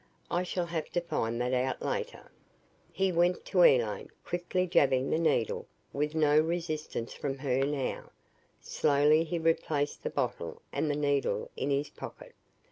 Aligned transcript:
I 0.31 0.41
shall 0.41 0.65
have 0.65 0.89
to 0.93 1.01
find 1.01 1.39
that 1.41 1.53
out 1.53 1.83
later. 1.83 2.31
He 2.91 3.11
went 3.11 3.45
to 3.45 3.61
Elaine, 3.61 4.09
quickly 4.25 4.65
jabbing 4.65 5.11
the 5.11 5.19
needle, 5.19 5.67
with 5.93 6.15
no 6.15 6.39
resistance 6.39 7.13
from 7.13 7.37
her 7.37 7.63
now. 7.63 8.09
Slowly 8.59 9.23
he 9.23 9.37
replaced 9.37 10.01
the 10.01 10.09
bottle 10.09 10.63
and 10.71 10.89
the 10.89 10.95
needle 10.95 11.51
in 11.55 11.69
his 11.69 11.91
pocket. 11.91 12.33